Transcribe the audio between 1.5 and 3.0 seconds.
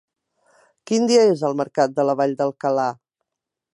mercat de la Vall d'Alcalà?